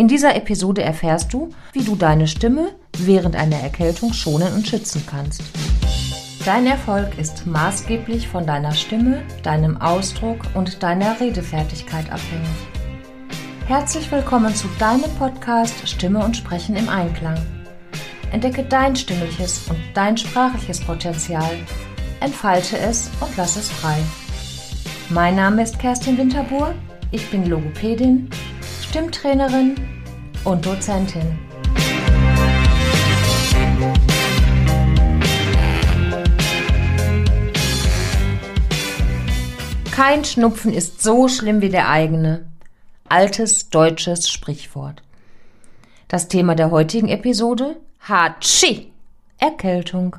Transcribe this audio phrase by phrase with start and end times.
[0.00, 5.04] In dieser Episode erfährst du, wie du deine Stimme während einer Erkältung schonen und schützen
[5.06, 5.42] kannst.
[6.46, 12.48] Dein Erfolg ist maßgeblich von deiner Stimme, deinem Ausdruck und deiner Redefertigkeit abhängig.
[13.66, 17.36] Herzlich willkommen zu deinem Podcast Stimme und Sprechen im Einklang.
[18.32, 21.58] Entdecke dein stimmliches und dein sprachliches Potenzial,
[22.20, 23.98] entfalte es und lass es frei.
[25.10, 26.74] Mein Name ist Kerstin Winterbuhr,
[27.10, 28.30] ich bin Logopädin,
[28.90, 29.76] Stimmtrainerin
[30.42, 31.38] und Dozentin.
[39.92, 42.48] Kein Schnupfen ist so schlimm wie der eigene.
[43.08, 45.04] Altes deutsches Sprichwort.
[46.08, 47.76] Das Thema der heutigen Episode?
[48.00, 48.90] Hatschi!
[49.38, 50.16] Erkältung.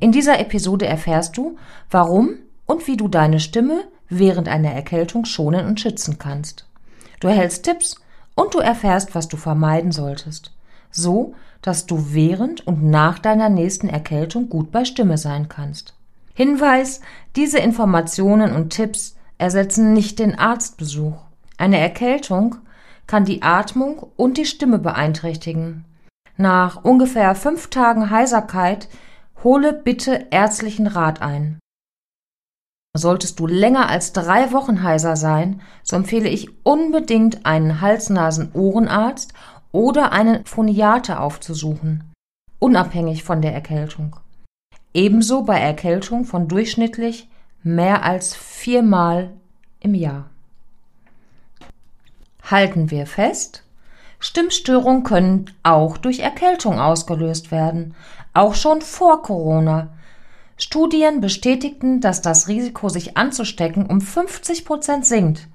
[0.00, 1.56] In dieser Episode erfährst du,
[1.92, 6.67] warum und wie du deine Stimme während einer Erkältung schonen und schützen kannst.
[7.20, 7.96] Du erhältst Tipps
[8.34, 10.52] und du erfährst, was du vermeiden solltest.
[10.90, 15.94] So, dass du während und nach deiner nächsten Erkältung gut bei Stimme sein kannst.
[16.34, 17.00] Hinweis,
[17.34, 21.16] diese Informationen und Tipps ersetzen nicht den Arztbesuch.
[21.56, 22.56] Eine Erkältung
[23.08, 25.84] kann die Atmung und die Stimme beeinträchtigen.
[26.36, 28.88] Nach ungefähr fünf Tagen Heiserkeit
[29.42, 31.58] hole bitte ärztlichen Rat ein.
[32.98, 39.34] Solltest du länger als drei Wochen heiser sein, so empfehle ich unbedingt einen Hals-Nasen-Ohrenarzt
[39.70, 42.12] oder einen Phoniater aufzusuchen,
[42.58, 44.16] unabhängig von der Erkältung.
[44.92, 47.28] Ebenso bei Erkältung von durchschnittlich
[47.62, 49.30] mehr als viermal
[49.78, 50.30] im Jahr.
[52.42, 53.62] Halten wir fest,
[54.18, 57.94] Stimmstörungen können auch durch Erkältung ausgelöst werden,
[58.34, 59.90] auch schon vor Corona.
[60.58, 65.48] Studien bestätigten, dass das Risiko, sich anzustecken, um 50 Prozent sinkt,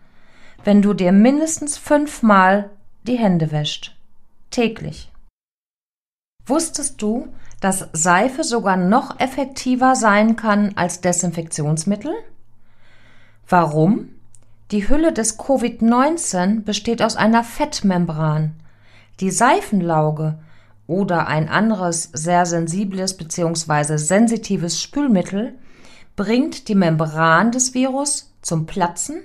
[0.63, 2.69] wenn du dir mindestens fünfmal
[3.03, 3.95] die Hände wäscht.
[4.49, 5.11] Täglich.
[6.45, 7.27] Wusstest du,
[7.59, 12.13] dass Seife sogar noch effektiver sein kann als Desinfektionsmittel?
[13.47, 14.09] Warum?
[14.72, 18.55] Die Hülle des Covid-19 besteht aus einer Fettmembran.
[19.19, 20.39] Die Seifenlauge
[20.88, 23.97] oder ein anderes sehr sensibles bzw.
[23.97, 25.57] sensitives Spülmittel
[26.16, 29.22] bringt die Membran des Virus zum Platzen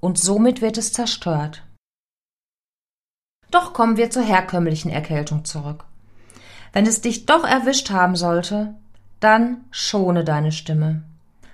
[0.00, 1.62] und somit wird es zerstört.
[3.50, 5.84] Doch kommen wir zur herkömmlichen Erkältung zurück.
[6.72, 8.74] Wenn es dich doch erwischt haben sollte,
[9.18, 11.02] dann schone deine Stimme.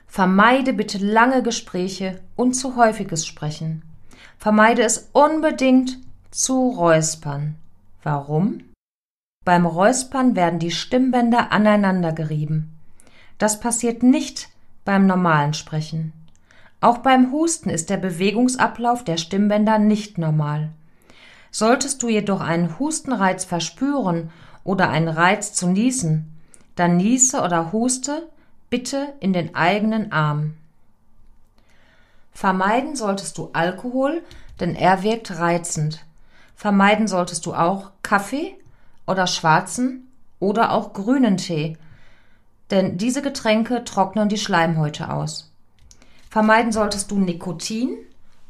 [0.06, 3.82] Vermeide bitte lange Gespräche und zu häufiges Sprechen.
[4.38, 5.98] Vermeide es unbedingt
[6.30, 7.56] zu räuspern.
[8.02, 8.62] Warum?
[9.46, 12.76] Beim Räuspern werden die Stimmbänder aneinander gerieben.
[13.38, 14.48] Das passiert nicht
[14.84, 16.12] beim normalen Sprechen.
[16.80, 20.70] Auch beim Husten ist der Bewegungsablauf der Stimmbänder nicht normal.
[21.52, 24.32] Solltest du jedoch einen Hustenreiz verspüren
[24.64, 26.36] oder einen Reiz zu niesen,
[26.74, 28.28] dann niese oder huste
[28.68, 30.54] bitte in den eigenen Arm.
[32.32, 34.24] Vermeiden solltest du Alkohol,
[34.58, 36.04] denn er wirkt reizend.
[36.56, 38.56] Vermeiden solltest du auch Kaffee
[39.06, 41.76] oder schwarzen oder auch grünen Tee,
[42.70, 45.52] denn diese Getränke trocknen die Schleimhäute aus.
[46.30, 47.96] Vermeiden solltest du Nikotin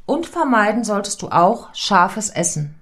[0.06, 2.75] und vermeiden solltest du auch scharfes Essen.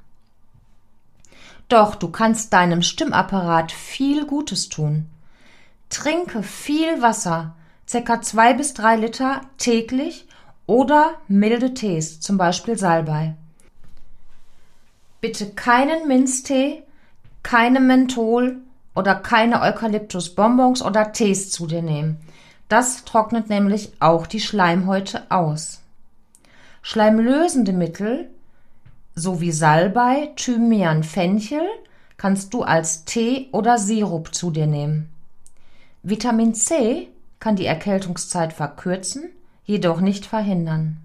[1.69, 5.07] Doch du kannst deinem Stimmapparat viel Gutes tun.
[5.89, 7.55] Trinke viel Wasser,
[7.89, 10.27] circa zwei bis drei Liter täglich
[10.67, 13.35] oder milde Tees, zum Beispiel Salbei.
[15.21, 16.83] Bitte keinen Minztee,
[17.45, 18.57] keine Menthol
[18.97, 22.17] oder keine Eukalyptusbonbons oder Tees zu dir nehmen.
[22.69, 25.83] Das trocknet nämlich auch die Schleimhäute aus.
[26.83, 28.31] Schleimlösende Mittel
[29.15, 31.69] sowie Salbei, Thymian, Fenchel
[32.17, 35.11] kannst du als Tee oder Sirup zu dir nehmen.
[36.03, 39.31] Vitamin C kann die Erkältungszeit verkürzen,
[39.65, 40.97] jedoch nicht verhindern.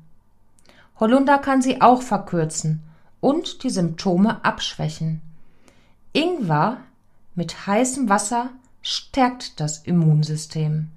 [0.99, 2.83] Holunder kann sie auch verkürzen
[3.19, 5.21] und die Symptome abschwächen.
[6.13, 6.77] Ingwer
[7.35, 8.49] mit heißem Wasser
[8.81, 10.89] stärkt das Immunsystem.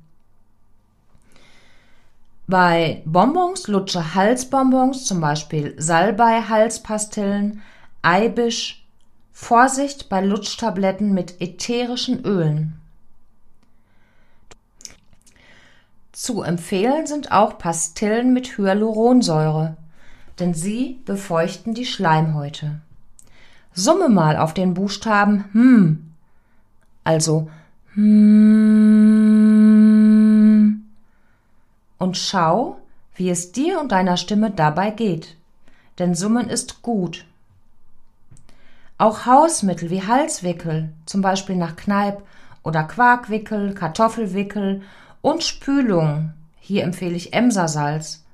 [2.47, 7.62] Bei Bonbons lutsche Halsbonbons, zum Beispiel Salbei-Halspastillen,
[8.03, 8.79] Eibisch.
[9.35, 12.79] Vorsicht bei Lutschtabletten mit ätherischen Ölen.
[16.12, 19.76] Zu empfehlen sind auch Pastillen mit Hyaluronsäure,
[20.38, 22.82] denn sie befeuchten die Schleimhäute.
[23.75, 26.13] Summe mal auf den Buchstaben hm,
[27.05, 27.51] also
[27.95, 28.43] hm,
[31.99, 32.79] und schau,
[33.15, 35.37] wie es dir und deiner Stimme dabei geht,
[35.99, 37.27] denn Summen ist gut.
[38.99, 42.23] Auch Hausmittel wie Halswickel, zum Beispiel nach Kneipp
[42.63, 44.83] oder Quarkwickel, Kartoffelwickel
[45.21, 48.25] und Spülung, hier empfehle ich Emsersalz,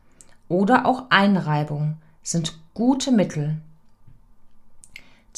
[0.49, 3.56] oder auch Einreibung sind gute Mittel.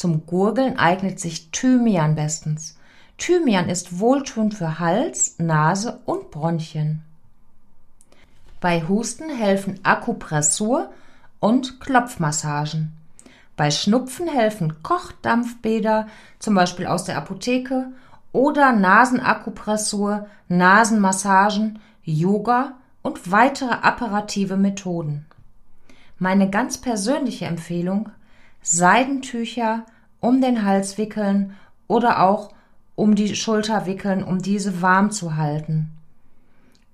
[0.00, 2.78] Zum Gurgeln eignet sich Thymian bestens.
[3.18, 7.02] Thymian ist wohltuend für Hals, Nase und Bronchien.
[8.62, 10.88] Bei Husten helfen Akupressur
[11.38, 12.96] und Klopfmassagen.
[13.58, 16.06] Bei Schnupfen helfen Kochdampfbäder,
[16.38, 17.88] zum Beispiel aus der Apotheke,
[18.32, 22.72] oder Nasenakupressur, Nasenmassagen, Yoga
[23.02, 25.26] und weitere apparative Methoden.
[26.18, 28.08] Meine ganz persönliche Empfehlung
[28.62, 29.86] Seidentücher
[30.20, 31.56] um den Hals wickeln
[31.88, 32.52] oder auch
[32.94, 35.90] um die Schulter wickeln, um diese warm zu halten.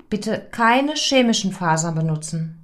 [0.08, 2.58] Bitte keine chemischen Fasern benutzen.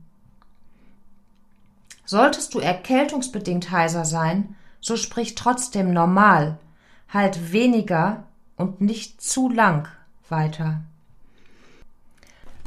[2.05, 6.59] Solltest du erkältungsbedingt heiser sein, so sprich trotzdem normal,
[7.09, 8.25] halt weniger
[8.57, 9.89] und nicht zu lang
[10.29, 10.83] weiter.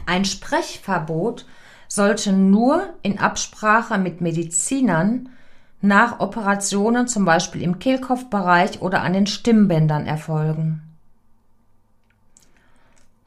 [0.05, 1.45] Ein Sprechverbot
[1.87, 5.29] sollte nur in Absprache mit Medizinern
[5.81, 10.81] nach Operationen zum Beispiel im Kehlkopfbereich oder an den Stimmbändern erfolgen.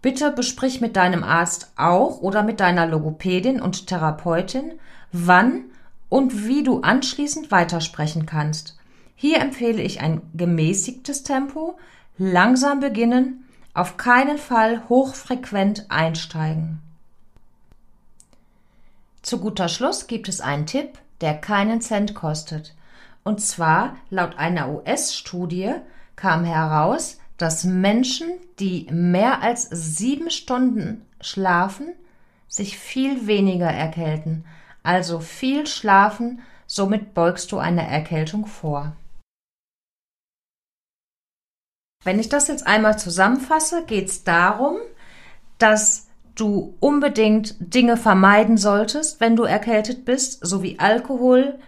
[0.01, 4.73] Bitte besprich mit deinem Arzt auch oder mit deiner Logopädin und Therapeutin,
[5.13, 5.65] wann
[6.09, 8.79] und wie du anschließend weitersprechen kannst.
[9.17, 11.77] Hier empfehle ich ein gemäßigtes Tempo,
[12.17, 13.45] langsam beginnen,
[13.75, 16.81] auf keinen Fall hochfrequent einsteigen.
[19.23, 22.75] Zu guter Schluss gibt es einen Tipp, der keinen Cent kostet.
[23.25, 25.75] Und zwar, laut einer US-Studie
[26.17, 28.29] kam heraus, dass Menschen,
[28.59, 31.95] die mehr als sieben Stunden schlafen,
[32.49, 34.45] sich viel weniger erkälten.
[34.83, 38.97] Also viel schlafen, somit beugst du einer Erkältung vor.
[42.05, 44.77] Wenn ich das jetzt einmal zusammenfasse, geht es darum,
[45.59, 46.08] dass
[46.41, 51.59] du unbedingt Dinge vermeiden solltest, wenn du erkältet bist, sowie Alkohol,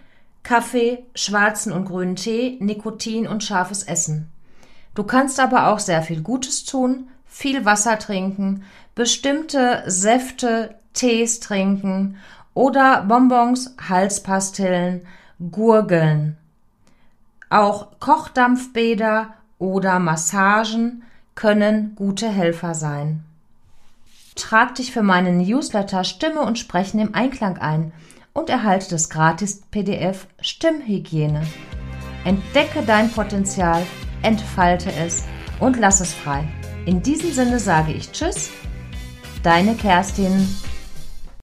[0.42, 4.30] Kaffee, schwarzen und grünen Tee, Nikotin und scharfes Essen.
[4.94, 8.64] Du kannst aber auch sehr viel Gutes tun, viel Wasser trinken,
[8.94, 12.16] bestimmte Säfte, Tees trinken
[12.54, 15.02] oder Bonbons, Halspastillen,
[15.50, 16.36] Gurgeln.
[17.48, 21.02] Auch Kochdampfbäder oder Massagen
[21.34, 23.24] können gute Helfer sein.
[24.40, 27.92] Trag dich für meinen Newsletter Stimme und Sprechen im Einklang ein
[28.32, 31.42] und erhalte das gratis PDF Stimmhygiene.
[32.24, 33.86] Entdecke dein Potenzial,
[34.22, 35.24] entfalte es
[35.58, 36.48] und lass es frei.
[36.86, 38.50] In diesem Sinne sage ich Tschüss,
[39.42, 40.48] deine Kerstin.